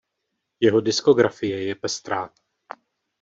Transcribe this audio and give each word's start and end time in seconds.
Jeho 0.59 0.81
diskografie 0.81 1.63
je 1.63 1.75
pestrá. 1.75 2.29